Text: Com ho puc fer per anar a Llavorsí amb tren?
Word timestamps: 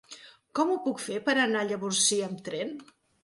Com 0.59 0.69
ho 0.69 0.77
puc 0.85 1.01
fer 1.03 1.19
per 1.27 1.35
anar 1.43 1.61
a 1.61 1.67
Llavorsí 1.73 2.19
amb 2.31 2.43
tren? 2.51 2.73